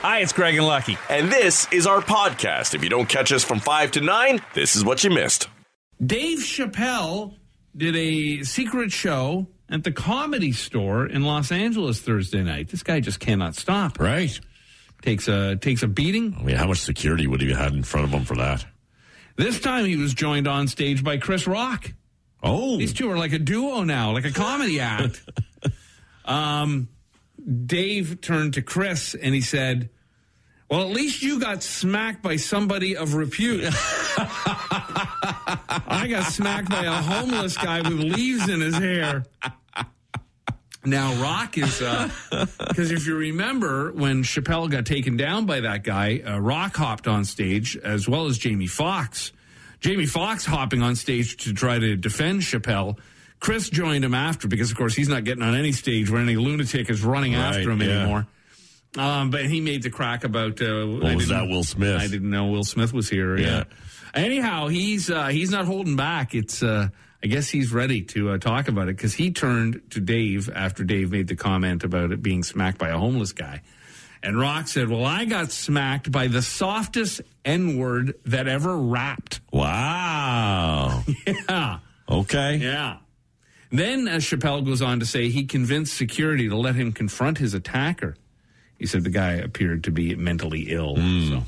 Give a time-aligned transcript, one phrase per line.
[0.00, 0.96] Hi, it's Greg and Lucky.
[1.10, 2.74] And this is our podcast.
[2.74, 5.48] If you don't catch us from 5 to 9, this is what you missed.
[6.04, 7.34] Dave Chappelle
[7.76, 12.68] did a secret show at the comedy store in Los Angeles Thursday night.
[12.68, 13.98] This guy just cannot stop.
[13.98, 14.38] Right.
[15.02, 16.36] Takes a takes a beating.
[16.38, 18.64] I mean, how much security would he have had in front of him for that?
[19.36, 21.92] This time he was joined on stage by Chris Rock.
[22.42, 25.24] Oh, These two are like a duo now, like a comedy act.
[26.24, 26.90] Um,
[27.66, 29.90] Dave turned to Chris and he said,
[30.70, 33.64] Well, at least you got smacked by somebody of repute.
[35.90, 39.24] I got smacked by a homeless guy with leaves in his hair.
[40.84, 41.82] Now, Rock is,
[42.30, 47.06] because if you remember when Chappelle got taken down by that guy, uh, Rock hopped
[47.06, 49.32] on stage as well as Jamie Foxx.
[49.80, 52.98] Jamie Foxx hopping on stage to try to defend Chappelle.
[53.40, 56.36] Chris joined him after because, of course, he's not getting on any stage where any
[56.36, 57.88] lunatic is running Right, after him yeah.
[58.00, 58.26] anymore.
[58.96, 60.60] Um, but he made the crack about.
[60.60, 62.00] Uh, What I was that, Will Smith?
[62.00, 63.36] I didn't know Will Smith was here.
[63.36, 63.46] Yeah.
[63.46, 63.64] Yeah.
[64.14, 66.34] Anyhow, he's uh, he's not holding back.
[66.34, 66.88] It's uh,
[67.22, 70.82] I guess he's ready to uh, talk about it because he turned to Dave after
[70.84, 73.60] Dave made the comment about it being smacked by a homeless guy,
[74.22, 79.40] and Rock said, "Well, I got smacked by the softest N word that ever rapped."
[79.52, 81.04] wow.
[81.26, 81.78] Yeah.
[82.08, 82.56] Okay.
[82.56, 82.96] Yeah.
[83.70, 87.54] Then as Chappelle goes on to say he convinced security to let him confront his
[87.54, 88.16] attacker.
[88.78, 90.96] He said the guy appeared to be mentally ill.
[90.96, 91.42] So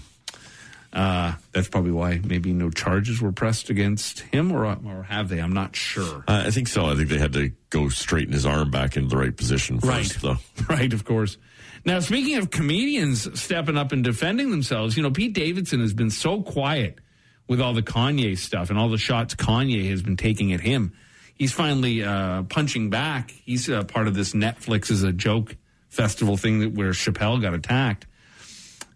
[0.92, 5.38] uh, that's probably why maybe no charges were pressed against him, or or have they?
[5.38, 6.24] I'm not sure.
[6.26, 6.86] Uh, I think so.
[6.86, 10.20] I think they had to go straighten his arm back into the right position first,
[10.20, 10.38] though.
[10.68, 11.38] Right, of course.
[11.84, 16.10] Now, speaking of comedians stepping up and defending themselves, you know, Pete Davidson has been
[16.10, 16.98] so quiet
[17.46, 20.92] with all the Kanye stuff and all the shots Kanye has been taking at him.
[21.40, 23.30] He's finally uh, punching back.
[23.30, 25.56] He's uh, part of this Netflix is a joke
[25.88, 28.06] festival thing that where Chappelle got attacked,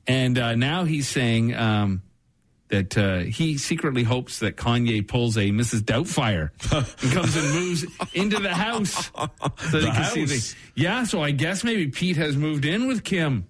[0.07, 2.03] and uh, now he's saying um,
[2.69, 5.81] that uh, he secretly hopes that Kanye pulls a Mrs.
[5.81, 6.51] Doubtfire
[7.03, 9.29] and comes and moves into the house so
[9.71, 10.53] The they can see house.
[10.75, 13.47] the yeah, so I guess maybe Pete has moved in with Kim.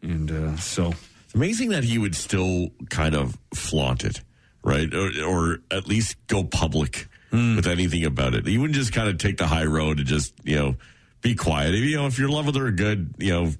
[0.00, 0.92] And uh, so,
[1.24, 4.20] It's amazing that he would still kind of flaunt it,
[4.64, 4.92] right?
[4.94, 7.56] Or, or at least go public Hmm.
[7.56, 8.46] with anything about it.
[8.46, 10.74] He wouldn't just kind of take the high road and just, you know,
[11.22, 11.72] be quiet.
[11.74, 13.52] You know, if you're in love with her, good, you know,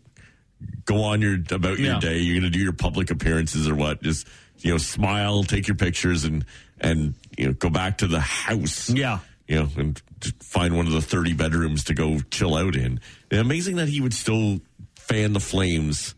[0.85, 1.99] go on your about your Yeah.
[1.99, 2.19] day.
[2.19, 4.03] You're going to do your public appearances or what?
[4.03, 4.27] Just,
[4.59, 6.45] you know, smile, take your pictures and,
[6.81, 8.91] and, you know, go back to the house.
[8.91, 9.21] Yeah.
[9.49, 10.01] You know, and
[10.41, 13.01] find one of the 30 bedrooms to go chill out in.
[13.31, 14.61] And amazing that he would still
[14.97, 16.15] fan the flames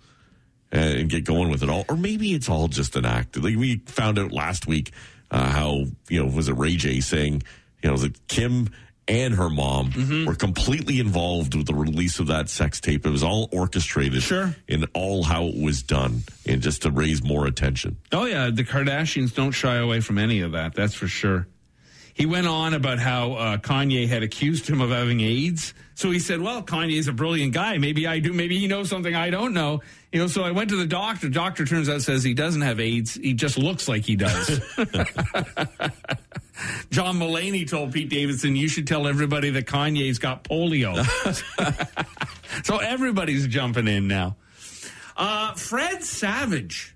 [0.73, 1.85] and get going with it all.
[1.89, 3.37] Or maybe it's all just an act.
[3.37, 4.93] Like we found out last week
[5.31, 7.43] uh, how, you know, was it Ray J saying,
[7.83, 8.71] you know, that Kim
[9.07, 10.25] and her mom Mm-hmm.
[10.25, 13.05] were completely involved with the release of that sex tape.
[13.05, 14.57] It was all orchestrated Sure.
[14.67, 17.99] in all how it was done and just to raise more attention.
[18.13, 20.75] oh yeah, the Kardashians don't shy away from any of that.
[20.75, 21.47] That's for sure.
[22.15, 25.75] He went on about how uh, Kanye had accused him of having AIDS.
[25.95, 27.79] So he said, "Well, Kanye's a brilliant guy.
[27.79, 28.33] Maybe I do.
[28.33, 29.81] Maybe he knows something I don't know."
[30.13, 30.27] You know.
[30.27, 31.29] So I went to the doctor.
[31.29, 33.15] Doctor turns out says he doesn't have AIDS.
[33.15, 34.49] He just looks like he does.
[36.91, 41.05] John Mulaney told Pete Davidson, "You should tell everybody that Kanye's got polio."
[42.65, 44.37] so everybody's jumping in now.
[45.17, 46.94] Uh, Fred Savage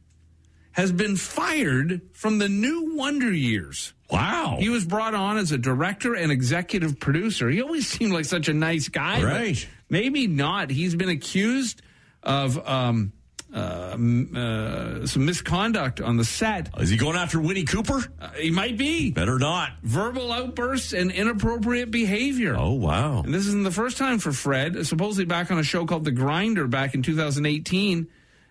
[0.79, 3.93] has been fired from the new Wonder Years.
[4.13, 4.59] Wow.
[4.61, 7.51] He was brought on as a director and executive producer.
[7.51, 9.21] He always seemed like such a nice guy.
[9.25, 9.69] Right.
[9.91, 10.71] Maybe not.
[10.71, 11.83] He's been accused
[12.23, 13.13] of um,
[13.53, 16.71] uh, m- uh, some misconduct on the set.
[16.79, 18.05] Is he going after Winnie Cooper?
[18.21, 19.11] Uh, he might be.
[19.11, 19.73] Better not.
[19.83, 22.55] Verbal outbursts and inappropriate behavior.
[22.57, 23.23] Oh, wow.
[23.23, 24.87] And this isn't the first time for Fred.
[24.87, 28.07] Supposedly back on a show called The Grinder back in 2018,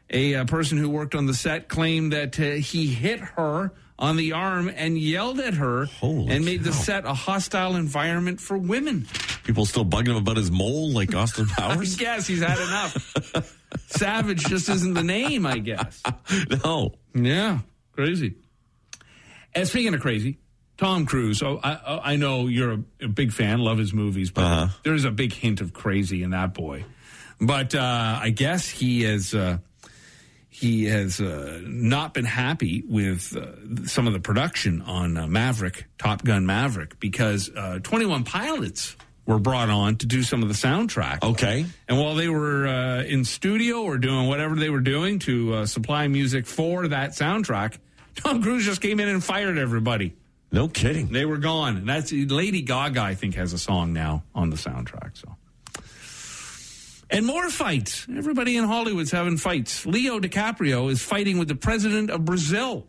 [0.09, 4.15] a uh, person who worked on the set claimed that uh, he hit her on
[4.15, 8.57] the arm and yelled at her Holy and made the set a hostile environment for
[8.57, 9.07] women.
[9.43, 11.95] People still bugging him about his mole like Austin I Powers?
[11.95, 13.53] guess he's had enough.
[13.87, 16.01] Savage just isn't the name, I guess.
[16.63, 16.91] no.
[17.15, 17.59] Yeah,
[17.93, 18.35] crazy.
[19.55, 20.37] And speaking of crazy,
[20.77, 21.41] Tom Cruise.
[21.41, 24.67] Oh, I, I know you're a, a big fan, love his movies, but Uh-huh.
[24.83, 26.85] there's a big hint of crazy in that boy.
[27.41, 29.33] But uh, I guess he is.
[29.33, 29.57] uh,
[30.59, 35.85] he has uh, not been happy with uh, some of the production on uh, Maverick,
[35.99, 38.95] Top Gun Maverick, because uh, 21 Pilots
[39.27, 41.21] were brought on to do some of the soundtrack.
[41.21, 41.63] Okay.
[41.87, 45.65] And while they were uh, in studio or doing whatever they were doing to uh,
[45.67, 47.77] supply music for that soundtrack,
[48.15, 50.15] Tom Cruise just came in and fired everybody.
[50.51, 51.09] No kidding.
[51.09, 51.77] They were gone.
[51.77, 55.17] And that's Lady Gaga, I think, has a song now on the soundtrack.
[55.17, 55.35] So,
[57.09, 58.05] And more fights.
[58.13, 59.85] Everybody in Hollywood's having fights.
[59.85, 62.87] Leo DiCaprio is fighting with the president of Brazil.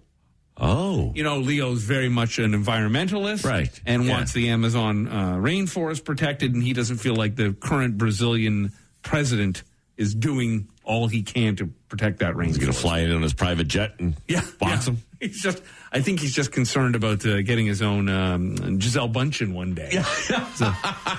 [0.57, 1.13] Oh.
[1.15, 3.45] You know, Leo's very much an environmentalist.
[3.45, 3.81] Right.
[3.87, 4.11] And Yeah.
[4.13, 8.73] wants the Amazon uh, rainforest protected, and he doesn't feel like the current Brazilian
[9.03, 9.63] president
[9.99, 12.47] is doing all he can to protect that rainforest.
[12.47, 14.95] He's going to fly in on his private jet and yeah, box yeah.
[14.95, 15.03] him.
[15.21, 15.61] He's just,
[15.91, 19.89] I think he's just concerned about uh, getting his own um, Gisele Bündchen one day.
[19.91, 20.03] Yeah.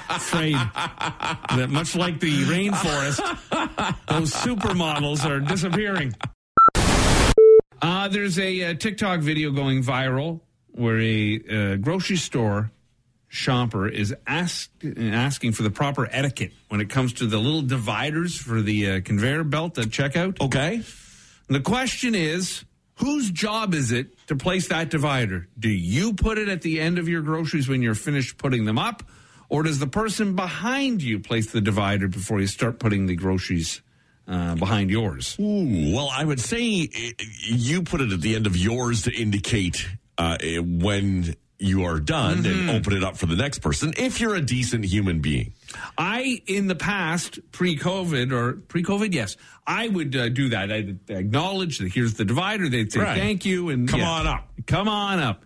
[0.10, 3.20] afraid that much like the rainforest,
[4.08, 6.16] those supermodels are disappearing.
[7.82, 10.40] Uh, there's a, uh TikTok video going viral
[10.72, 12.72] where a uh, grocery store
[13.30, 18.36] shopper is ask, asking for the proper etiquette when it comes to the little dividers
[18.36, 20.42] for the uh, conveyor belt at checkout.
[20.42, 20.76] Okay.
[20.76, 22.66] And the question is,
[22.96, 25.48] whose job is it to place that divider?
[25.58, 28.78] Do you put it at the end of your groceries when you're finished putting them
[28.78, 29.04] up?
[29.48, 33.82] Or does the person behind you place the divider before you start putting the groceries
[34.28, 35.38] uh, behind yours?
[35.40, 37.12] Ooh, well, I would say eh,
[37.44, 39.88] you put it at the end of yours to indicate
[40.20, 44.36] uh, when you are done and open it up for the next person if you're
[44.36, 45.54] a decent human being.
[45.98, 49.36] I, in the past, pre-COVID or pre-COVID, yes,
[49.68, 50.72] I would uh, do that.
[50.72, 52.70] I'd acknowledge that here's the divider.
[52.70, 53.18] They'd say Right.
[53.18, 54.10] thank you and Come yeah.
[54.10, 54.48] on up.
[54.68, 55.44] Come on up.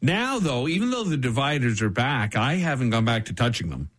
[0.00, 3.90] Now, though, even though the dividers are back, I haven't gone back to touching them.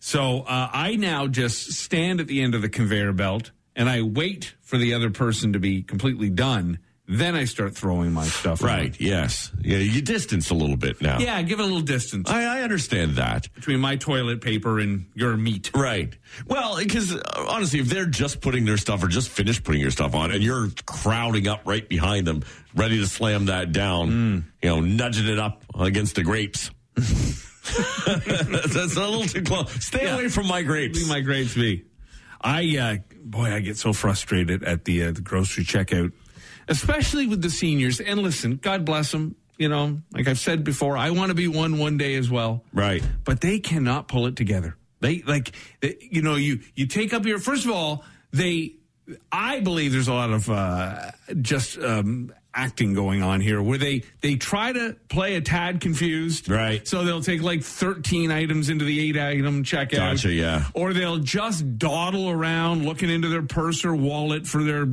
[0.00, 4.02] So uh, I now just stand at the end of the conveyor belt and I
[4.02, 6.78] wait for the other person to be completely done.
[7.08, 8.60] Then I start throwing my stuff.
[8.62, 8.98] Right.
[9.00, 9.52] Yes.
[9.62, 9.78] Yeah.
[9.78, 11.20] You distance a little bit now.
[11.20, 13.52] Yeah, give it a little distance I, I understand that.
[13.54, 15.70] between my toilet paper and your meat.
[15.72, 16.16] Right.
[16.48, 19.92] Well, because uh, honestly, if they're just putting their stuff or just finished putting your
[19.92, 22.42] stuff on and you're crowding up right behind them,
[22.74, 26.72] ready to slam that down, you know, nudging it up against the grapes.
[26.96, 29.70] That's a little too close.
[29.84, 30.14] Stay Yeah.
[30.14, 30.98] away from my grapes.
[30.98, 31.84] Leave my grapes be.
[32.40, 36.12] I uh, boy, I get so frustrated at the uh, the grocery checkout,
[36.68, 38.00] especially with the seniors.
[38.00, 39.36] And listen, God bless them.
[39.58, 42.62] You know, like I've said before, I want to be one one day as well.
[42.74, 43.02] Right.
[43.24, 44.76] But they cannot pull it together.
[45.00, 48.74] They like, they- you know, you you take up your first of all, they.
[49.30, 54.02] I believe there's a lot of uh, just um, acting going on here, where they
[54.20, 56.86] they try to play a tad confused, Right.
[56.88, 60.64] So they'll take like 13 items into the eight item checkout, Gotcha, yeah.
[60.74, 64.88] or they'll just dawdle around looking into their purse or wallet for their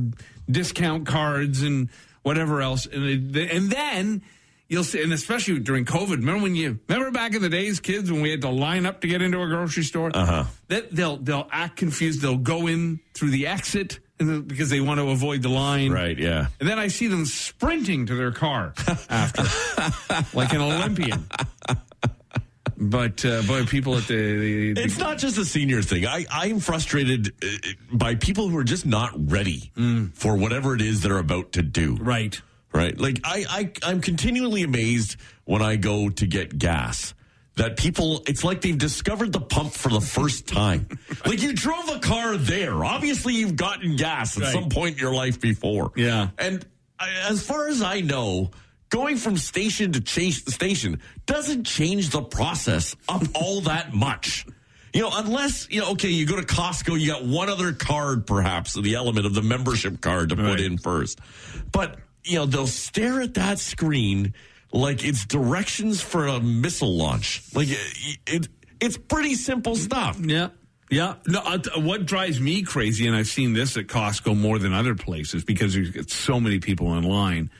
[0.50, 1.88] discount cards and
[2.22, 4.22] whatever else, and they, and then
[4.68, 6.16] you'll see, and especially during COVID.
[6.16, 9.00] Remember when you remember back in the days, kids, when we had to line up
[9.02, 10.10] to get into a grocery store?
[10.14, 10.44] Uh Uh-huh.
[10.68, 12.22] That they'll they'll act confused.
[12.22, 15.90] They'll go in through the exit because they want to avoid the line.
[15.92, 16.16] Right.
[16.18, 16.46] Yeah.
[16.60, 18.72] And then I see them sprinting to their car
[19.10, 19.42] after,
[20.36, 21.28] like an Olympian.
[22.90, 26.06] But uh, boy, people at the, the, It's not just a senior thing.
[26.06, 27.46] I, I'm frustrated uh,
[27.92, 29.72] by people who are just not ready
[30.14, 31.96] for whatever it is they're about to do.
[31.96, 32.40] right.
[32.72, 32.98] Right.
[32.98, 37.14] Like I, I, I'm continually amazed when I go to get gas
[37.54, 40.88] that people, it's like they've discovered the pump for the first time.
[41.24, 42.84] like you drove a car there.
[42.84, 44.52] Obviously you've gotten gas at Right.
[44.52, 45.92] some point in your life before.
[45.94, 46.30] Yeah.
[46.36, 46.66] And
[46.98, 48.50] I, as far as I know,
[48.94, 54.46] going from station to chase station doesn't change the process up all that much.
[54.92, 58.24] You know, unless, you know, okay, you go to Costco, you got one other card,
[58.28, 60.60] perhaps, the element of the membership card to put Right.
[60.60, 61.18] in first.
[61.72, 64.34] But, you know, they'll stare at that screen
[64.72, 67.42] like it's directions for a missile launch.
[67.52, 68.48] Like, it, it
[68.80, 70.16] it's pretty simple stuff.
[70.20, 70.50] Yeah.
[70.90, 71.14] Yeah.
[71.26, 71.40] No,
[71.78, 75.74] what drives me crazy, and I've seen this at Costco more than other places because
[75.74, 77.50] there's so many people in line,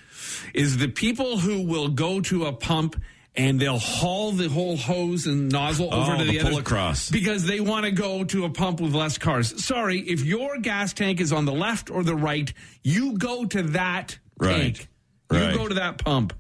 [0.55, 3.01] is the people who will go to a pump
[3.37, 6.61] and they'll haul the whole hose and nozzle over Oh, to the, the pull other
[6.61, 7.11] across.
[7.11, 9.65] because they want to go to a pump with less cars.
[9.65, 12.53] Sorry, if your gas tank is on the left or the right,
[12.85, 14.77] you go to that Right.
[14.77, 14.89] tank.
[15.31, 15.51] Right.
[15.53, 16.33] You go to that pump.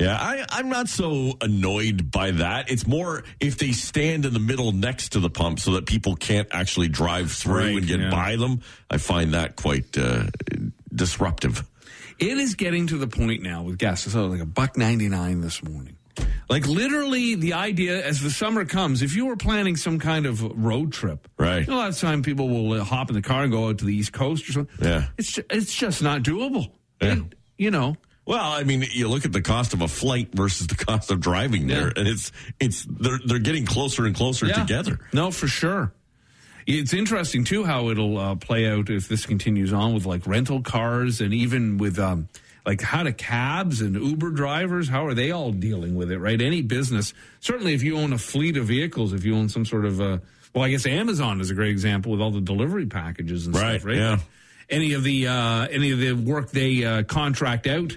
[0.00, 2.70] Yeah, I, I'm not so annoyed by that.
[2.70, 6.16] It's more if they stand in the middle next to the pump so that people
[6.16, 8.10] can't actually drive through Right, and get yeah.
[8.10, 8.60] by them.
[8.90, 10.24] I find that quite uh,
[10.94, 11.64] disruptive.
[12.18, 14.06] It is getting to the point now with gas.
[14.06, 15.96] It's like a buck ninety nine this morning.
[16.48, 20.40] Like literally, the idea as the summer comes, if you were planning some kind of
[20.42, 21.66] road trip, Right.
[21.68, 23.84] A lot of time people will uh, hop in the car and go out to
[23.84, 24.86] the East Coast or something.
[24.88, 25.08] Yeah.
[25.18, 26.70] it's it's just not doable.
[27.02, 27.08] Yeah.
[27.12, 30.66] And, you know, Well, I mean, you look at the cost of a flight versus
[30.68, 31.92] the cost of driving there, Yeah.
[31.96, 34.54] and it's it's they're they're getting closer and closer Yeah.
[34.60, 34.98] together.
[35.12, 35.92] No, for sure.
[36.66, 40.62] It's interesting too how it'll uh, play out if this continues on with like rental
[40.62, 42.28] cars and even with um,
[42.64, 46.18] like how do cabs and Uber drivers how are they all dealing with it?
[46.18, 46.40] Right?
[46.40, 49.84] Any business, certainly if you own a fleet of vehicles, if you own some sort
[49.84, 50.18] of uh,
[50.54, 53.80] Well, I guess Amazon is a great example with all the delivery packages and Right,
[53.80, 53.96] stuff, right?
[53.96, 54.18] yeah.
[54.68, 57.96] Any of the uh, any of the work they uh, contract out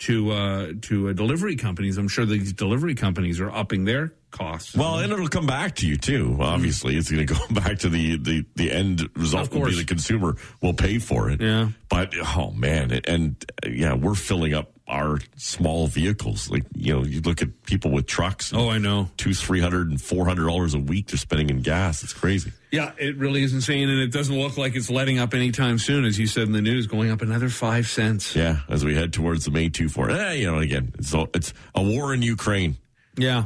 [0.00, 4.74] to uh, to uh, delivery companies, I'm sure these delivery companies are upping their costs.
[4.74, 6.36] Well, and it'll come back to you too.
[6.40, 9.44] Obviously, it's going to go back to the the the end result.
[9.48, 9.76] Of Will be course.
[9.78, 11.40] the consumer will pay for it.
[11.40, 11.68] Yeah.
[11.88, 16.50] But oh man, and, and uh, yeah, we're filling up our small vehicles.
[16.50, 18.52] Like you know, you look at people with trucks.
[18.52, 19.08] oh, I know.
[19.16, 22.02] two, three hundred, and four hundred dollars a week they're spending in gas.
[22.02, 22.52] It's crazy.
[22.70, 26.06] Yeah, it really is insane, and it doesn't look like it's letting up anytime soon,
[26.06, 28.34] as you said in the news, going up another five cents.
[28.34, 30.10] Yeah, as we head towards the May two four.
[30.10, 32.76] Eh, you know, again, it's it's a war in Ukraine.
[33.16, 33.44] Yeah,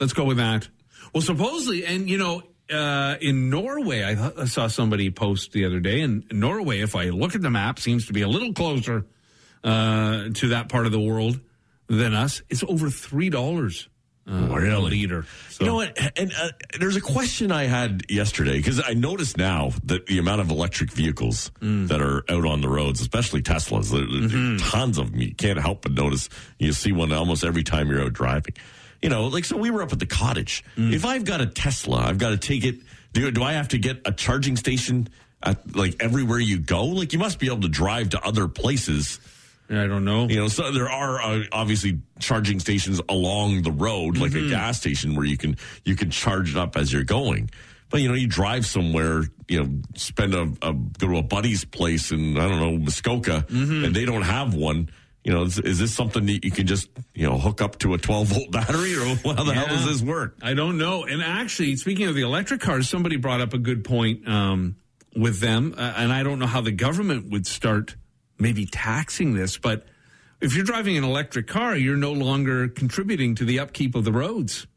[0.00, 0.68] let's go with that.
[1.14, 5.80] Well, supposedly, and you know, uh, in Norway, I, I saw somebody post the other
[5.80, 9.06] day, and Norway, if I look at the map, seems to be a little closer
[9.64, 11.40] uh, to that part of the world
[11.88, 12.42] than us.
[12.50, 13.88] It's over three dollars
[14.28, 15.24] uh, a liter.
[15.50, 15.96] So, You know what?
[16.18, 16.48] And uh,
[16.80, 20.90] there's a question I had yesterday because I noticed now that the amount of electric
[20.90, 21.86] vehicles Mm.
[21.88, 24.68] that are out on the roads, especially Teslas, there, there- Mm-hmm.
[24.68, 25.20] tons of them.
[25.20, 26.28] You can't help but notice.
[26.58, 28.54] You see one almost every time you're out driving.
[29.06, 30.64] You know, like so we were up at the cottage.
[30.76, 30.92] Mm.
[30.92, 32.74] If I've got a Tesla, I've got to take it.
[33.12, 35.08] Do, do I have to get a charging station
[35.44, 36.86] at like everywhere you go?
[36.86, 39.20] Like you must be able to drive to other places.
[39.70, 40.26] I don't know.
[40.26, 44.46] You know, so there are uh, obviously charging stations along the road, like Mm-hmm.
[44.48, 47.48] a gas station where you can you can charge it up as you're going.
[47.90, 51.64] But you know, you drive somewhere, you know, spend a, a go to a buddy's
[51.64, 53.84] place in I don't know Muskoka, Mm-hmm.
[53.84, 54.90] and they don't have one.
[55.26, 57.94] You know, is, is this something that you can just you know hook up to
[57.94, 60.36] a 12 volt battery, or how the hell does this work?
[60.40, 61.04] I don't know.
[61.04, 64.76] And actually, speaking of the electric cars, somebody brought up a good point um,
[65.16, 67.96] with them, uh, and I don't know how the government would start
[68.38, 69.86] maybe taxing this, but
[70.40, 74.12] if you're driving an electric car, you're no longer contributing to the upkeep of the
[74.12, 74.68] roads,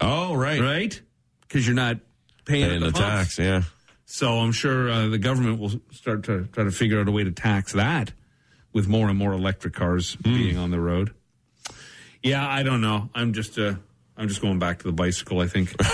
[0.00, 1.02] Oh, right, right?
[1.42, 1.98] Because you're not
[2.46, 2.98] paying, paying the pumps.
[2.98, 3.62] tax, yeah.
[4.06, 7.24] So I'm sure uh, the government will start to try to figure out a way
[7.24, 8.14] to tax that
[8.72, 11.12] with more and more electric cars being on the road.
[12.22, 13.08] Yeah, I don't know.
[13.14, 13.74] I'm just uh,
[14.16, 15.40] I'm just going back to the bicycle.
[15.40, 15.74] I think.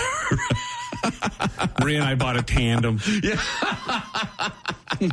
[1.79, 2.99] Maria and I bought a tandem.
[3.21, 3.39] Yeah.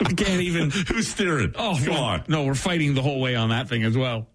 [0.00, 0.70] we can't even.
[0.70, 1.54] Who's steering?
[1.56, 2.24] Oh, come on.
[2.28, 4.28] No, we're fighting the whole way on that thing as well.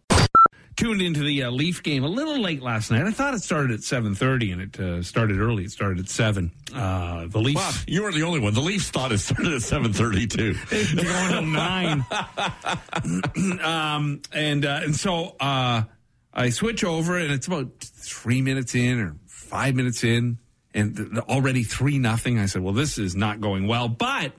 [0.76, 3.04] Tuned into the uh, Leaf game a little late last night.
[3.04, 5.66] I thought it started at seven thirty, and it uh, started early.
[5.66, 6.52] It started at seven.
[6.74, 8.54] Uh, the Leafs Wow, you weren't the only one.
[8.56, 10.54] The Leafs thought it started at 7:30 too.
[10.96, 12.06] They're going till nine.
[13.62, 15.84] um, and uh, and so uh,
[16.34, 20.40] I switch over, and it's about three minutes in or five minutes in,
[20.74, 22.40] and th- already three nothing.
[22.40, 24.34] I said, "Well, this is not going well," but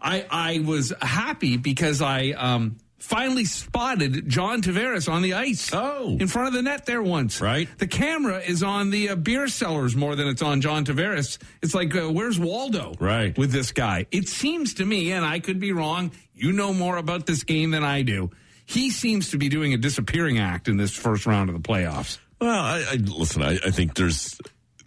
[0.00, 5.70] I I was happy because I um, finally spotted John Tavares on the ice.
[5.72, 6.16] Oh.
[6.18, 7.40] in front of the net there once.
[7.40, 7.68] Right.
[7.78, 11.38] The camera is on the uh, beer sellers more than it's on John Tavares.
[11.62, 12.94] It's like, uh, where's Waldo?
[13.00, 13.36] Right.
[13.36, 14.06] With this guy.
[14.12, 17.72] It seems to me, and I could be wrong, you know more about this game
[17.72, 18.30] than I do.
[18.66, 22.18] He seems to be doing a disappearing act in this first round of the playoffs.
[22.40, 23.42] Well, I, I listen.
[23.42, 24.40] I, I think there's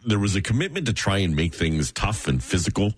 [0.05, 2.93] there was a commitment to try and make things tough and physical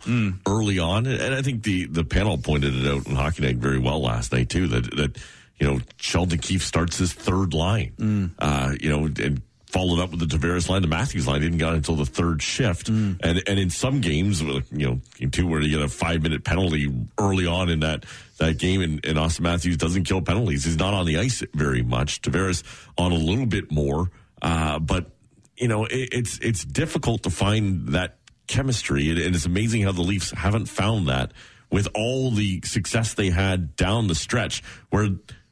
[0.47, 3.79] early on, and I think the the panel pointed it out in Hockey Night very
[3.79, 4.67] well last night too.
[4.67, 5.17] That that
[5.59, 7.93] you know Sheldon Keefe starts his third line,
[8.39, 10.81] uh, you know, and followed up with the Tavares line.
[10.81, 14.63] The Matthews line didn't get until the third shift, and and in some games, you
[14.71, 18.05] know, game two where you get a five minute penalty early on in that
[18.37, 20.63] that game, and, and Austin Matthews doesn't kill penalties.
[20.63, 22.21] He's not on the ice very much.
[22.21, 22.63] Tavares
[22.97, 24.09] on a little bit more,
[24.41, 25.11] uh, but
[25.57, 29.91] you know, it, it's it's difficult to find that chemistry, and, and it's amazing how
[29.91, 31.31] the Leafs haven't found that
[31.69, 35.09] with all the success they had down the stretch, where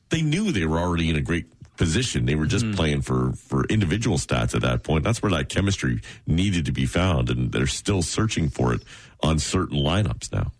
[0.09, 1.47] they knew they were already in a great
[1.77, 2.25] position.
[2.25, 5.03] They were just playing for for individual stats at that point.
[5.03, 8.81] That's where that chemistry needed to be found, and they're still searching for it
[9.21, 10.51] on certain lineups now.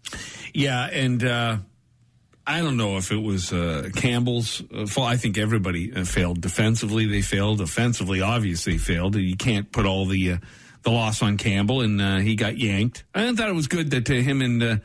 [0.54, 1.58] Yeah, and uh,
[2.48, 5.08] I don't know if it was uh, Campbell's uh, fault.
[5.08, 7.06] I think everybody uh, failed defensively.
[7.08, 8.22] They failed offensively.
[8.22, 9.16] Obviously, failed.
[9.16, 10.38] You can't put all the uh,
[10.84, 13.04] the loss on Campbell, and uh, he got yanked.
[13.14, 14.78] I thought it was good that uh, him and uh,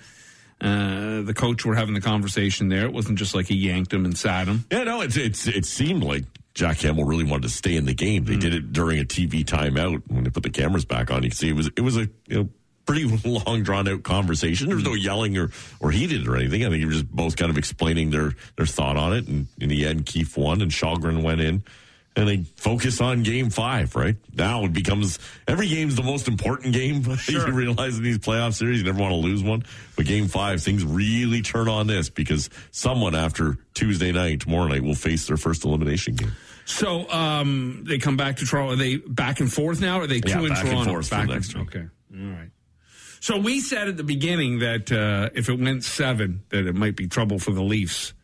[0.61, 2.87] uh, the coach were having the conversation there.
[2.87, 4.64] It wasn't just like he yanked him and sat him.
[4.73, 6.25] Yeah, no, it's it's it seemed like
[6.55, 8.25] Jack Campbell really wanted to stay in the game.
[8.25, 11.23] They did it during a TV timeout when they put the cameras back on.
[11.23, 12.49] You can see it was it was a you know
[12.90, 14.66] pretty long drawn out conversation.
[14.68, 16.64] There was no yelling or or heated or anything.
[16.64, 19.28] I think you were just both kind of explaining their their thought on it.
[19.28, 21.62] And in the end, Keefe won and Källgren went in.
[22.16, 24.16] And they focus on game five, right?
[24.35, 27.04] Now it becomes every game's the most important game.
[27.28, 29.62] you realize in these playoff series, you never want to lose one.
[29.97, 34.82] But game five, things really turn on this because someone after Tuesday night, tomorrow night,
[34.82, 36.32] will face their first elimination game.
[36.64, 38.73] So um, they come back to Toronto.
[38.73, 40.00] Are they back and forth now?
[40.00, 40.90] Or are they two Yeah, in back and Toronto?
[40.90, 41.68] forth for back next week.
[41.68, 41.87] Okay.
[42.12, 42.50] All right.
[43.21, 46.97] So we said at the beginning that uh, if it went seven, that it might
[46.97, 48.15] be trouble for the Leafs.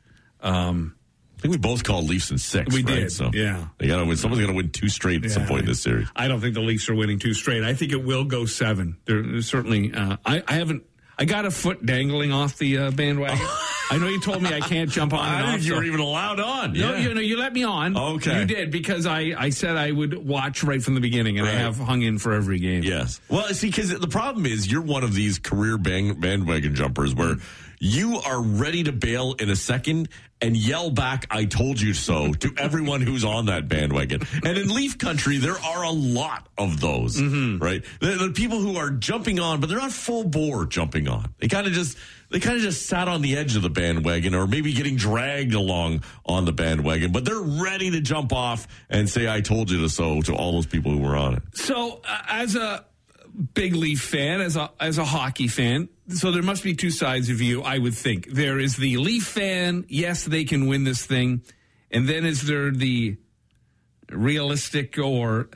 [0.41, 0.97] Um,
[1.37, 2.75] I think we both called Leafs in six.
[2.75, 2.95] We right?
[2.95, 3.69] did, So yeah.
[3.77, 4.17] they got to win.
[4.17, 6.09] Someone's got to win two straight at some point in this series.
[6.17, 7.63] I don't think the Leafs are winning two straight.
[7.63, 8.97] I think it will go seven.
[9.05, 9.93] There certainly.
[9.93, 10.85] Uh, I, I haven't.
[11.19, 13.47] I got a foot dangling off the uh, bandwagon.
[13.91, 15.27] I know you told me I can't jump on.
[15.27, 16.73] and off, so- even allowed on.
[16.73, 17.97] No, you know, you let me on.
[17.97, 18.41] Okay.
[18.41, 21.53] you did because I, I said I would watch right from the beginning, and I
[21.53, 22.83] have hung in for every game.
[22.83, 23.21] Yes.
[23.29, 27.37] Well, see, because the problem is you're one of these career bang, bandwagon jumpers where
[27.79, 30.09] you are ready to bail in a second
[30.41, 34.23] and yell back, I told you so to everyone who's on that bandwagon.
[34.45, 37.63] And in Leaf Country, there are a lot of those, mm-hmm.
[37.63, 37.85] right?
[38.01, 41.35] The, the people who are jumping on, but they're not full bore jumping on.
[41.39, 41.97] They kind of just,
[42.31, 45.55] they kind of just sat on the edge of the bandwagon or maybe getting dragged
[45.55, 49.81] along on the bandwagon, but they're ready to jump off and say, I told you
[49.83, 51.43] to so to all those people who were on it.
[51.55, 52.85] So, uh, as a
[53.55, 57.31] big Leaf fan, as a as a hockey fan, so there must be two sides
[57.31, 57.63] of you.
[57.63, 59.85] I would think there is the Leaf fan.
[59.89, 61.43] Yes, they can win this thing,
[61.91, 63.17] and then is there the
[64.11, 65.49] realistic or?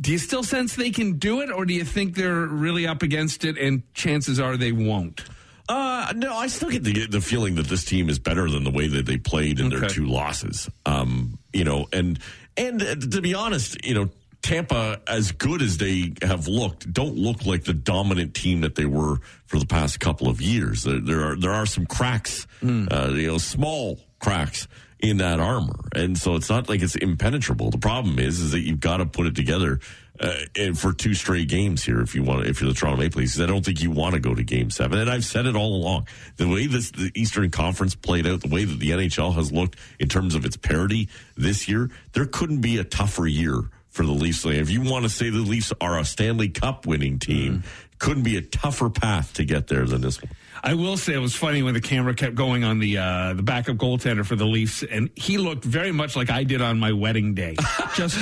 [0.00, 3.02] Do you still sense they can do it, or do you think they're really up
[3.02, 5.22] against it, and chances are they won't?
[5.68, 8.70] Uh, no, I still get the, the feeling that this team is better than the
[8.70, 10.68] way that they played in their two losses.
[10.84, 12.18] Um, you know, and
[12.56, 14.10] and uh, to be honest, you know,
[14.42, 18.84] Tampa, as good as they have looked, don't look like the dominant team that they
[18.84, 20.82] were for the past couple of years.
[20.82, 24.68] There, there are there are some cracks, uh, you know, small cracks
[25.00, 27.70] in that armor, and so it's not like it's impenetrable.
[27.70, 29.80] The problem is, is that you've got to put it together.
[30.20, 33.20] Uh, and for two straight games here, if you want, if you're the Toronto Maple
[33.20, 34.98] Leafs, I don't think you want to go to Game Seven.
[35.00, 38.48] And I've said it all along: the way this the Eastern Conference played out, the
[38.48, 42.60] way that the NHL has looked in terms of its parity this year, there couldn't
[42.60, 44.44] be a tougher year for the Leafs.
[44.44, 47.64] If you want to say the Leafs are a Stanley Cup winning team,
[48.04, 50.30] couldn't be a tougher path to get there than this one.
[50.62, 53.42] I will say it was funny when the camera kept going on the uh, the
[53.42, 56.92] backup goaltender for the Leafs, and he looked very much like I did on my
[56.92, 57.56] wedding day,
[57.94, 58.18] just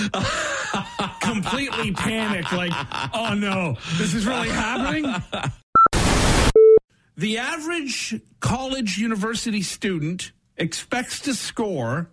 [1.21, 2.71] completely panicked, like,
[3.13, 5.05] "Oh no, this is really happening."
[7.17, 12.09] The average college university student expects to score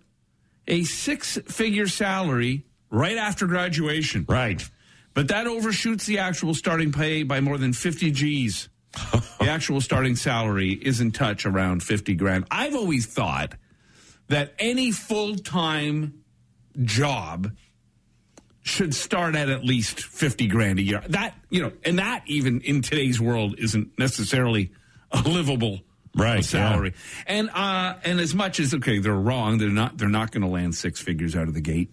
[0.66, 4.26] a six figure salary right after graduation.
[4.28, 4.68] Right.
[5.14, 8.68] But that overshoots the actual starting pay by more than 50 G's.
[8.92, 12.46] the actual starting salary is in touch around 50 grand.
[12.50, 13.54] I've always thought
[14.28, 16.22] that any full time
[16.82, 17.52] job
[18.62, 21.02] should start at at least 50 grand a year.
[21.08, 24.70] That, you know, and that even in today's world isn't necessarily
[25.10, 25.80] a livable
[26.14, 26.94] Right, salary.
[27.26, 30.48] And uh and as much as okay, they're wrong, they're not they're not going to
[30.48, 31.92] land six figures out of the gate.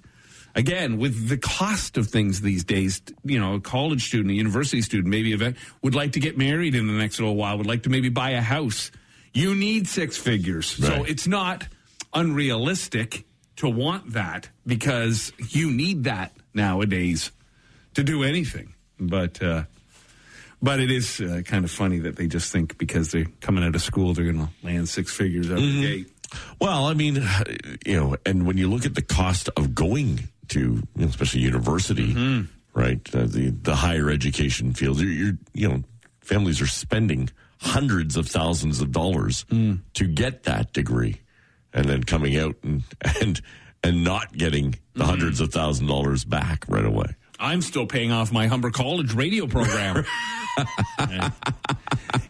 [0.57, 4.81] Again, with the cost of things these days, you know, a college student, a university
[4.81, 7.83] student, maybe event would like to get married in the next little while, would like
[7.83, 8.89] to maybe buy a house.
[9.33, 10.65] You need six figures.
[10.65, 11.67] So it's not
[12.11, 13.25] unrealistic
[13.57, 17.31] to want that because you need that nowadays
[17.93, 18.73] to do anything.
[18.99, 19.65] But uh
[20.59, 23.75] but it is uh, kind of funny that they just think because they're coming out
[23.75, 26.11] of school they're going to land six figures out of the gate.
[26.59, 27.23] Well, I mean,
[27.85, 31.41] you know, and when you look at the cost of going to, you know, especially
[31.41, 32.13] university,
[32.73, 35.83] right, uh, the the higher education field, you're, you're, you know,
[36.21, 37.29] families are spending
[37.59, 39.45] hundreds of thousands of dollars
[39.93, 41.21] to get that degree,
[41.73, 42.83] and then coming out and
[43.21, 43.41] and
[43.83, 47.15] and not getting the hundreds of thousand dollars back right away.
[47.39, 50.05] I'm still paying off my Humber College radio program.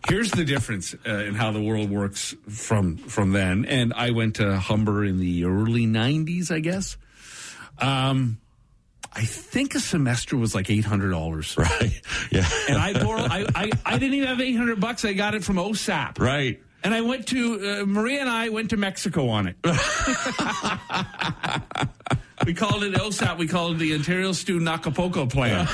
[0.10, 3.66] Here's the difference uh, in how the world works from from then.
[3.66, 6.98] And I went to Humber in the early '90s, I guess.
[7.80, 8.40] Um,
[9.14, 12.02] I think a semester was like eight hundred dollars, Right?
[12.32, 12.48] Yeah.
[12.70, 13.30] and I borrowed.
[13.32, 15.04] I, I I didn't even have eight hundred bucks.
[15.06, 16.20] I got it from OSAP.
[16.20, 16.62] right.
[16.84, 19.56] And I went to uh, Maria and I went to Mexico on it.
[22.46, 23.38] we called it OSAP.
[23.38, 25.68] We called it the Ontario Student Acapulco Plan.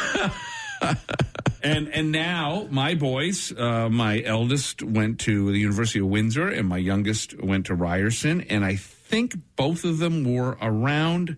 [1.64, 6.68] and and now my boys, uh, my eldest went to the University of Windsor, and
[6.68, 11.38] my youngest went to Ryerson, and I think both of them were around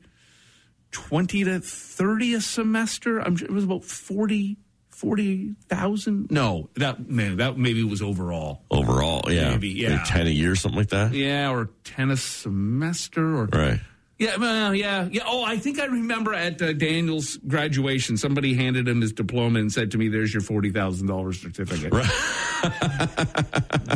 [0.96, 3.20] twenty to thirty a semester.
[3.20, 4.58] I'm, it was about forty.
[4.90, 6.32] Forty thousand?
[6.32, 8.62] No, that man, that maybe was overall.
[8.72, 9.96] Overall, yeah, Maybe, yeah.
[9.98, 11.12] Like ten a year, something like that.
[11.12, 13.82] Yeah, or ten a semester, or Right.
[14.18, 15.24] yeah, well, yeah, yeah.
[15.28, 19.70] Oh, I think I remember at uh, Daniel's graduation, somebody handed him his diploma and
[19.70, 21.92] said to me, "There's your forty thousand dollars certificate."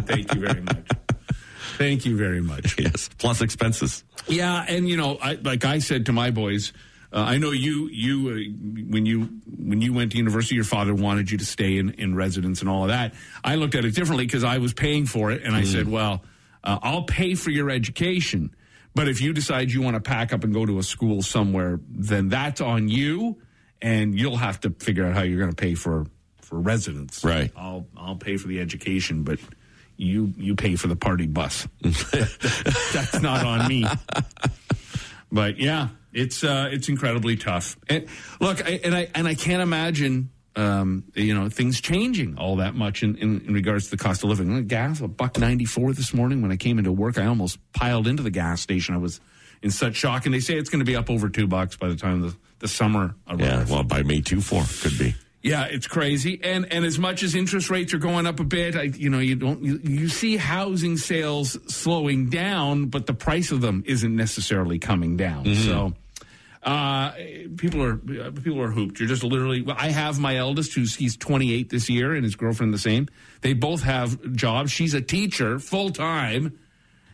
[0.05, 0.87] Thank you very much.
[1.77, 2.75] Thank you very much.
[2.79, 3.09] Yes.
[3.17, 4.03] Plus expenses.
[4.27, 6.73] Yeah, and you know, I, like I said to my boys,
[7.11, 10.93] Uh, I know you you uh, when you when you went to university, your father
[10.93, 13.13] wanted you to stay in in residence and all of that.
[13.43, 16.23] I looked at it differently because I was paying for it, and I said, well,
[16.63, 18.53] uh, I'll pay for your education,
[18.93, 21.79] but if you decide you want to pack up and go to a school somewhere,
[21.89, 23.41] then that's on you,
[23.81, 26.05] and you'll have to figure out how you're going to pay for
[26.41, 27.23] for residence.
[27.23, 27.51] Right.
[27.55, 29.39] I'll I'll pay for the education, but
[29.97, 31.67] you you pay for the party bus.
[31.81, 33.85] That's not on me.
[35.31, 37.77] But yeah, it's uh, it's incredibly tough.
[37.87, 38.07] And
[38.39, 42.75] look, I, and I and I can't imagine um, you know things changing all that
[42.75, 44.67] much in, in, in regards to the cost of living.
[44.67, 47.17] Gas a buck ninety four this morning when I came into work.
[47.17, 48.95] I almost piled into the gas station.
[48.95, 49.21] I was
[49.61, 51.87] in such shock, and they say it's going to be up over two bucks by
[51.87, 53.41] the time the, the summer arrives.
[53.43, 55.15] Yeah, well, by May 2 4, could be.
[55.41, 56.39] Yeah, it's crazy.
[56.43, 59.19] And and as much as interest rates are going up a bit, I, you know,
[59.19, 64.15] you don't you, you see housing sales slowing down, but the price of them isn't
[64.15, 65.45] necessarily coming down.
[65.55, 65.93] So
[66.63, 67.11] uh,
[67.55, 68.99] people are people are hooped.
[68.99, 69.61] You're just literally.
[69.61, 73.07] well, I have my eldest, who's he's 28 this year, and his girlfriend the same.
[73.41, 74.71] They both have jobs.
[74.71, 76.59] She's a teacher full time,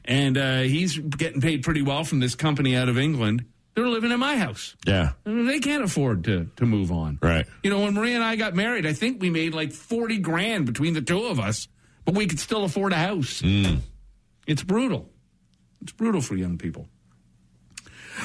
[0.04, 3.46] and uh, he's getting paid pretty well from this company out of England.
[3.76, 4.76] They're living in my house.
[4.88, 5.12] Yeah.
[5.26, 7.20] They can't afford to to move on.
[7.22, 7.46] Right.
[7.62, 10.66] You know, when Maria and I got married, I think we made like forty grand
[10.66, 11.68] between the two of us,
[12.06, 13.42] but we could still afford a house.
[13.42, 13.80] Mm.
[14.48, 15.10] It's brutal.
[15.82, 16.88] It's brutal for young people.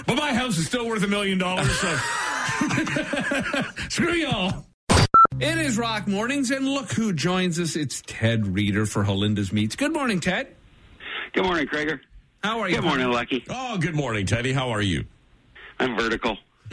[0.06, 1.96] But my house is still worth a million dollars, so
[3.88, 4.66] screw y'all.
[5.40, 7.74] It is Rock Mornings, and look who joins us.
[7.74, 9.74] It's Ted Reader for Halenda's Meats.
[9.74, 10.54] Good morning, Ted.
[11.32, 11.98] Good morning, Krager.
[12.42, 12.76] How are you?
[12.76, 13.44] Good morning, Lucky.
[13.50, 14.52] Oh, good morning, Teddy.
[14.52, 15.06] How are you?
[15.80, 16.36] I'm vertical.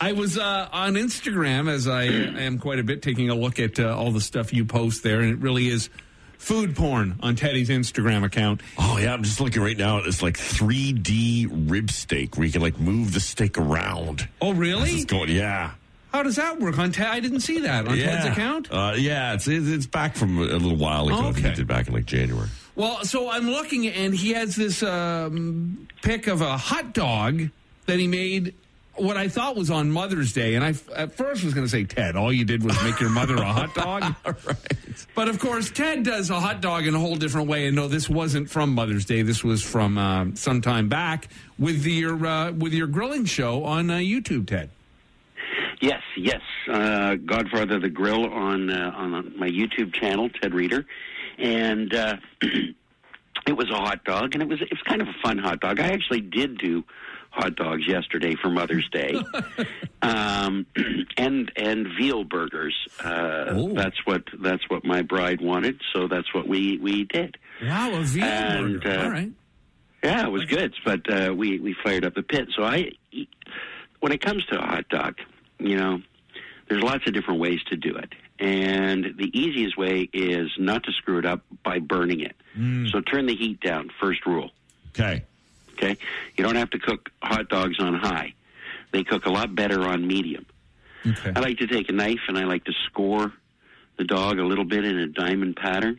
[0.00, 3.78] I was uh, on Instagram, as I am quite a bit, taking a look at
[3.80, 5.90] uh, all the stuff you post there, and it really is
[6.38, 8.62] food porn on Teddy's Instagram account.
[8.78, 9.12] Oh, yeah.
[9.12, 12.78] I'm just looking right now at this like 3D rib steak where you can like
[12.78, 14.28] move the steak around.
[14.40, 14.90] Oh, really?
[14.90, 15.72] It's going, yeah.
[16.12, 17.06] How does that work on Ted?
[17.06, 18.04] I didn't see that on yeah.
[18.22, 18.68] Ted's account.
[18.72, 21.16] Uh, yeah, it's it's back from a little while ago.
[21.18, 21.48] I think Okay.
[21.50, 22.48] he did back in like January.
[22.76, 27.48] Well, so I'm looking, and he has this um, pic of a hot dog
[27.86, 28.54] that he made.
[28.96, 31.70] What I thought was on Mother's Day, and I f- at first was going to
[31.70, 34.14] say, Ted, all you did was make your mother a hot dog.
[34.24, 35.06] right.
[35.14, 37.66] But of course, Ted does a hot dog in a whole different way.
[37.66, 39.22] And no, this wasn't from Mother's Day.
[39.22, 41.28] This was from uh, some time back
[41.58, 44.70] with your uh, with your grilling show on uh, YouTube, Ted.
[45.80, 46.42] Yes, yes.
[46.70, 50.84] Uh, Godfather the Grill on uh, on my YouTube channel, Ted Reader,
[51.40, 52.16] and uh,
[53.46, 55.60] it was a hot dog, and it was it was kind of a fun hot
[55.60, 55.80] dog.
[55.80, 56.84] I actually did do
[57.30, 59.14] hot dogs yesterday for Mother's Day,
[60.02, 60.66] um,
[61.16, 62.76] and and veal burgers.
[63.02, 67.36] Uh, that's what that's what my bride wanted, so that's what we we did.
[67.62, 68.98] Wow, a veal And, burger.
[69.00, 69.32] uh, All right.
[70.02, 72.48] Yeah, it was good, but uh, we we fired up the pit.
[72.56, 72.92] So I,
[74.00, 75.16] when it comes to a hot dog,
[75.58, 76.00] you know,
[76.68, 78.08] there's lots of different ways to do it,
[78.40, 82.34] and the easiest way is not to screw it up by burning it.
[82.90, 83.90] So turn the heat down.
[84.00, 84.50] First rule.
[84.90, 85.24] Okay.
[85.74, 85.96] Okay,
[86.36, 88.34] you don't have to cook hot dogs on high;
[88.92, 90.44] they cook a lot better on medium.
[91.06, 91.32] Okay.
[91.34, 93.32] I like to take a knife and I like to score
[93.96, 95.98] the dog a little bit in a diamond pattern.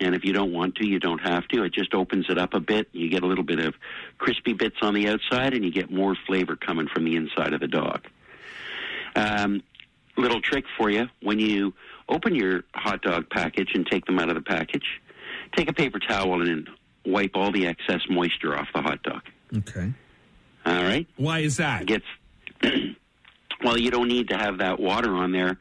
[0.00, 1.64] And if you don't want to, you don't have to.
[1.64, 2.88] It just opens it up a bit.
[2.92, 3.74] You get a little bit of
[4.18, 7.60] crispy bits on the outside, and you get more flavor coming from the inside of
[7.60, 8.06] the dog.
[9.14, 9.62] Um,
[10.16, 11.74] little trick for you when you
[12.08, 15.00] open your hot dog package and take them out of the package,
[15.56, 16.68] take a paper towel and
[17.04, 19.22] wipe all the excess moisture off the hot dog.
[19.58, 19.92] Okay.
[20.64, 21.06] All right?
[21.16, 21.86] Why is that?
[21.86, 22.04] gets
[23.64, 25.58] well you don't need to have that water on there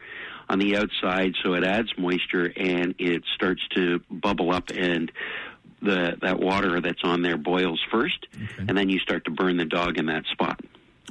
[0.50, 5.12] on the outside so it adds moisture and it starts to bubble up and
[5.82, 8.28] the that water that's on there boils first
[8.68, 10.60] and then you start to burn the dog in that spot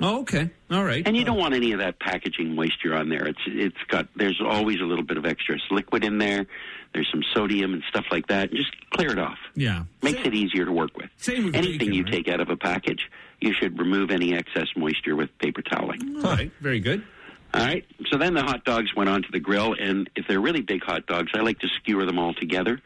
[0.00, 0.50] Oh, okay.
[0.70, 1.06] All right.
[1.06, 4.40] and you don't want any of that packaging moisture on there it's it's got there's
[4.44, 6.46] always a little bit of excess liquid in there
[6.94, 9.84] there's some sodium and stuff like that just clear it off Yeah.
[10.02, 12.12] makes Same- it easier to work with Same with anything bacon, you right?
[12.12, 13.08] take out of a package
[13.40, 16.50] you should remove any excess moisture with paper toweling All right.
[16.60, 17.04] Very good.
[17.52, 17.84] all right.
[18.10, 21.06] So then the hot dogs went onto the grill, and if they're really big hot
[21.06, 22.80] dogs, I like to skewer them all together,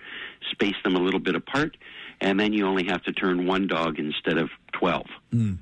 [0.50, 1.76] space them a little bit apart,
[2.20, 5.06] and then you only have to turn one dog instead of 12.
[5.32, 5.52] Hmm.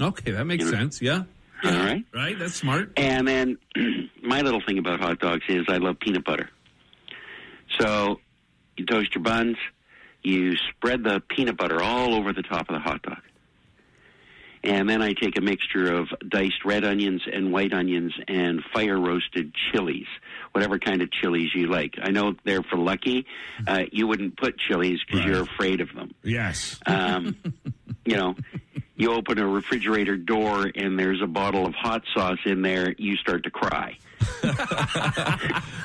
[0.00, 1.02] Okay, that makes You know- sense.
[1.02, 1.24] Yeah.
[1.64, 2.04] All right.
[2.14, 2.38] Right.
[2.38, 2.92] That's smart.
[2.96, 3.58] And then
[4.22, 6.50] my little thing about hot dogs is I love peanut butter.
[7.80, 8.20] So
[8.76, 9.56] you toast your buns,
[10.22, 13.18] you spread the peanut butter all over the top of the hot dog.
[14.64, 18.98] And then I take a mixture of diced red onions and white onions and fire
[18.98, 20.06] roasted chilies,
[20.52, 21.94] whatever kind of chilies you like.
[22.00, 23.26] I know they're for lucky.
[23.66, 25.28] Uh, you wouldn't put chilies because Right.
[25.30, 26.14] you're afraid of them.
[26.22, 26.78] Yes.
[26.86, 27.36] Um,
[28.04, 28.36] you know,
[28.96, 33.16] you open a refrigerator door and there's a bottle of hot sauce in there, you
[33.16, 33.96] start to cry,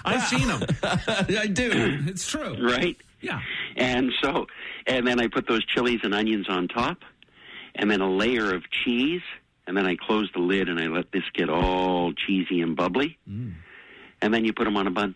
[0.06, 0.62] I've seen them.
[0.84, 1.72] I do.
[2.08, 2.56] It's true.
[2.70, 2.96] right?
[3.22, 3.42] Yeah.
[3.76, 4.48] And so,
[4.86, 7.00] and then I put those chilies and onions on top,
[7.78, 9.22] and then a layer of cheese,
[9.66, 13.18] and then I close the lid and I let this get all cheesy and bubbly,
[13.30, 13.54] mm.
[14.22, 15.16] and then you put them on a bun,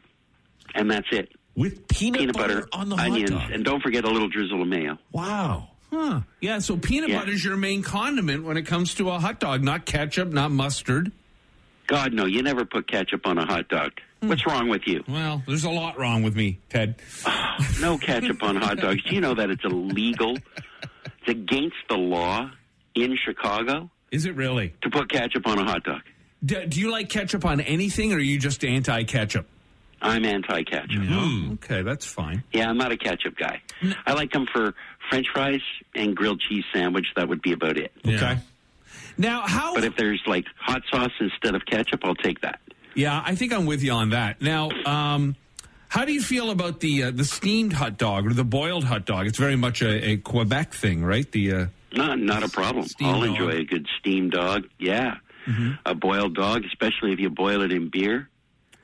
[0.76, 1.30] and that's it.
[1.56, 3.52] With peanut, Peanut butter, on the hot onions, dog.
[3.52, 4.98] and don't forget a little drizzle of mayo.
[5.12, 5.68] wow.
[5.94, 6.22] Huh.
[6.40, 7.20] Yeah, so peanut Yeah.
[7.20, 10.50] butter is your main condiment when it comes to a hot dog, not ketchup, not
[10.50, 11.12] mustard.
[11.88, 13.92] God, no, you never put ketchup on a hot dog.
[14.22, 14.30] Hmm.
[14.30, 15.04] What's wrong with you?
[15.06, 16.96] Well, there's a lot wrong with me, Ted.
[17.82, 19.04] No ketchup on hot dogs.
[19.04, 20.38] Do you know that it's illegal?
[21.22, 22.50] It's against the law
[22.96, 24.74] in Chicago Is it really?
[24.82, 26.02] to put ketchup on a hot dog.
[26.44, 29.46] Do, do you like ketchup on anything, or are you just anti-ketchup?
[30.02, 31.04] I'm anti-ketchup.
[31.12, 32.44] Oh, Okay, that's fine.
[32.52, 33.62] Yeah, I'm not a ketchup guy.
[34.08, 34.74] I like them for
[35.12, 35.62] French fries
[35.94, 37.06] and grilled cheese sandwich.
[37.16, 37.92] That would be about it.
[38.08, 38.40] Okay.
[39.18, 39.76] Now, how?
[39.76, 42.60] But if there's like hot sauce instead of ketchup, I'll take that.
[42.96, 44.42] yeah, I think I'm with you on that.
[44.42, 45.36] Now, um,
[45.92, 49.06] how do you feel about the uh, the steamed hot dog or the boiled hot
[49.06, 49.28] dog?
[49.28, 51.30] It's very much a, a Quebec thing, right?
[51.30, 52.86] The uh, Not not a problem.
[53.02, 53.30] I'll dog.
[53.30, 54.64] enjoy a good steamed dog.
[54.80, 55.16] Yeah,
[55.86, 58.30] a boiled dog, especially if you boil it in beer.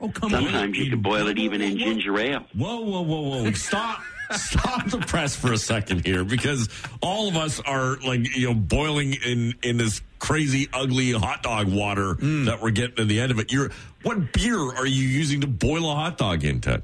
[0.02, 2.44] oh come Sometimes you can boil it even in ginger ale.
[2.52, 3.52] Whoa, whoa, whoa, whoa!
[3.52, 6.68] Stop, stop the press for a second here, because
[7.00, 11.68] all of us are like you know boiling in in this crazy, ugly hot dog
[11.68, 13.50] water that we're getting at the end of it.
[13.50, 13.70] You're
[14.02, 16.82] what beer are you using to boil a hot dog in, Ted?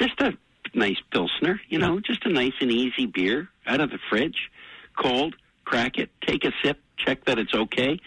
[0.00, 0.32] Just a
[0.74, 4.50] nice pilsner, you know, just a nice and easy beer out of the fridge,
[4.96, 5.36] cold.
[5.64, 8.00] Crack it, take a sip, check that it's okay,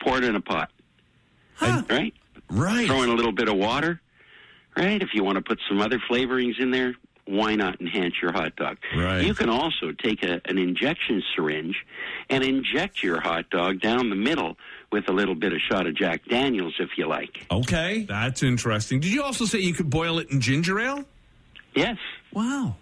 [0.00, 0.70] pour it in a pot.
[1.60, 2.14] Right?
[2.48, 2.86] Right.
[2.86, 4.00] throw in a little bit of water,
[4.76, 5.02] right?
[5.02, 6.94] If you want to put some other flavorings in there,
[7.26, 8.78] why not enhance your hot dog?
[8.96, 9.24] Right.
[9.24, 11.76] You can also take a, an injection syringe
[12.30, 14.56] and inject your hot dog down the middle
[14.90, 17.46] with a little bit of shot of Jack Daniels if you like.
[17.50, 18.04] Okay.
[18.08, 19.00] That's interesting.
[19.00, 21.04] Did you also say you could boil it in ginger ale?
[21.78, 21.96] Yes.
[22.32, 22.74] Wow.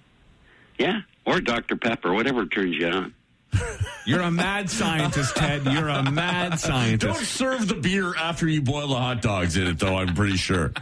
[0.79, 1.01] Yeah.
[1.27, 1.77] Or Dr.
[1.77, 3.15] Pepper, whatever turns you on.
[4.07, 5.65] You're a mad scientist, Ted.
[5.67, 7.01] You're a mad scientist.
[7.01, 9.97] Don't serve the beer after you boil the hot dogs in it, though.
[9.97, 10.73] I'm pretty sure.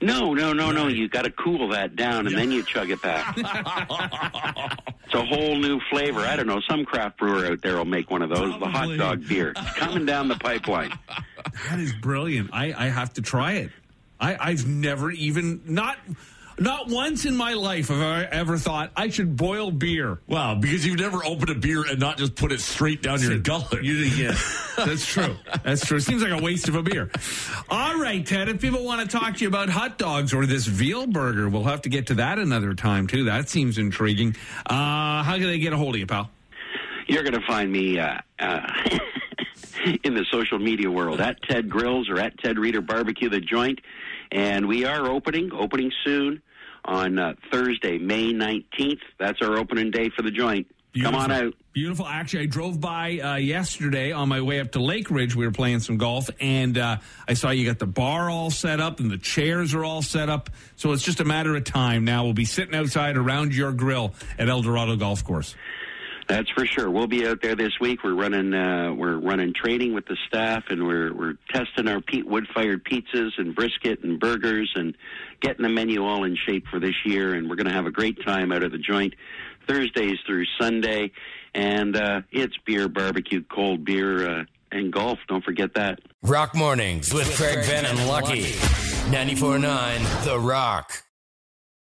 [0.00, 0.86] No, no, no, no.
[0.86, 3.36] You got to cool that down and then you chug it back.
[3.36, 6.20] it's a whole new flavor.
[6.20, 6.60] I don't know.
[6.68, 8.58] Some craft brewer out there will make one of those.
[8.60, 9.52] The hot dog beer.
[9.56, 10.96] It's coming down the pipeline.
[11.68, 12.50] That is brilliant.
[12.52, 13.72] I, I have to try it.
[14.20, 15.98] I, I've never even not
[16.60, 20.18] not once in my life have I ever thought I should boil beer.
[20.26, 23.38] Wow, because you've never opened a beer and not just put it straight down your
[23.38, 23.84] gullet.
[23.84, 24.36] You, yeah,
[24.76, 25.36] that's true.
[25.62, 25.98] That's true.
[25.98, 27.10] It seems like a waste of a beer.
[27.68, 28.48] All right, Ted.
[28.48, 31.64] If people want to talk to you about hot dogs or this veal burger, we'll
[31.64, 33.24] have to get to that another time too.
[33.24, 34.36] That seems intriguing.
[34.66, 36.30] Uh, how can they get a hold of you, pal?
[37.06, 38.70] You're going to find me uh, uh,
[40.04, 43.80] in the social media world at Ted Grills or at Ted Reader Barbecue the Joint,
[44.30, 46.42] and we are opening opening soon
[46.88, 49.00] on uh, Thursday, May 19th.
[49.18, 50.66] That's our opening day for the joint.
[51.00, 51.48] Come on Beautiful.
[51.48, 51.54] out.
[51.74, 52.06] Beautiful.
[52.06, 55.36] Actually, I drove by uh, yesterday on my way up to Lake Ridge.
[55.36, 56.96] We were playing some golf, and uh,
[57.28, 60.28] I saw you got the bar all set up and the chairs are all set
[60.28, 60.50] up.
[60.76, 62.24] So it's just a matter of time now.
[62.24, 65.54] We'll be sitting outside around your grill at El Dorado Golf Course.
[66.28, 66.90] That's for sure.
[66.90, 68.04] We'll be out there this week.
[68.04, 72.46] We're running uh, we're running training with the staff, and we're we're testing our wood
[72.54, 74.94] fired pizzas and brisket and burgers, and
[75.40, 77.34] getting the menu all in shape for this year.
[77.34, 79.14] And we're going to have a great time out of the joint
[79.66, 81.12] Thursdays through Sunday,
[81.54, 85.18] and uh, it's beer, barbecue, cold beer, uh, and golf.
[85.28, 86.00] Don't forget that.
[86.22, 88.42] Rock Mornings with Craig Ben and Lucky.
[89.10, 91.07] 94.9 The Rock.